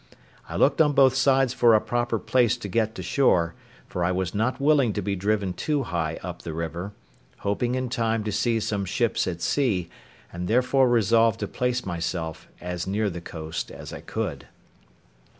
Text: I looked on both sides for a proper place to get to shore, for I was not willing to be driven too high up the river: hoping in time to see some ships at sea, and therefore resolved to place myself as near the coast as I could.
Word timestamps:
I 0.49 0.55
looked 0.55 0.81
on 0.81 0.93
both 0.93 1.13
sides 1.13 1.53
for 1.53 1.75
a 1.75 1.79
proper 1.79 2.17
place 2.17 2.57
to 2.57 2.67
get 2.67 2.95
to 2.95 3.03
shore, 3.03 3.53
for 3.87 4.03
I 4.03 4.11
was 4.11 4.33
not 4.33 4.59
willing 4.59 4.93
to 4.93 5.01
be 5.03 5.15
driven 5.15 5.53
too 5.53 5.83
high 5.83 6.17
up 6.23 6.41
the 6.41 6.55
river: 6.55 6.93
hoping 7.41 7.75
in 7.75 7.87
time 7.87 8.23
to 8.23 8.31
see 8.31 8.59
some 8.59 8.83
ships 8.83 9.27
at 9.27 9.43
sea, 9.43 9.91
and 10.33 10.47
therefore 10.47 10.89
resolved 10.89 11.39
to 11.41 11.47
place 11.47 11.85
myself 11.85 12.47
as 12.59 12.87
near 12.87 13.11
the 13.11 13.21
coast 13.21 13.69
as 13.69 13.93
I 13.93 14.01
could. 14.01 14.47